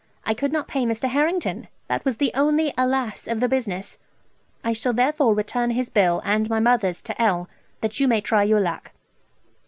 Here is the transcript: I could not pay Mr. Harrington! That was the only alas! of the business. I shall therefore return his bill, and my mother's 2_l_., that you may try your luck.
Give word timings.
I 0.25 0.33
could 0.33 0.51
not 0.51 0.67
pay 0.67 0.83
Mr. 0.83 1.07
Harrington! 1.09 1.67
That 1.87 2.03
was 2.03 2.17
the 2.17 2.31
only 2.33 2.73
alas! 2.75 3.27
of 3.27 3.39
the 3.39 3.47
business. 3.47 3.99
I 4.63 4.73
shall 4.73 4.93
therefore 4.93 5.35
return 5.35 5.69
his 5.69 5.89
bill, 5.89 6.23
and 6.25 6.49
my 6.49 6.59
mother's 6.59 7.03
2_l_., 7.03 7.45
that 7.81 7.99
you 7.99 8.07
may 8.07 8.19
try 8.19 8.41
your 8.41 8.61
luck. 8.61 8.93